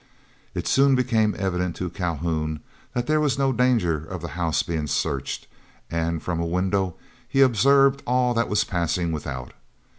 It 0.55 0.65
soon 0.65 0.95
became 0.95 1.35
evident 1.37 1.75
to 1.75 1.91
Calhoun 1.91 2.61
that 2.95 3.05
there 3.05 3.19
was 3.19 3.37
no 3.37 3.51
danger 3.53 4.03
of 4.03 4.23
the 4.23 4.29
house 4.29 4.63
being 4.63 4.87
searched, 4.87 5.45
and 5.91 6.23
from 6.23 6.39
a 6.39 6.43
window 6.47 6.95
he 7.27 7.41
observed 7.41 8.01
all 8.07 8.33
that 8.33 8.49
was 8.49 8.63
passing 8.63 9.11
without. 9.11 9.53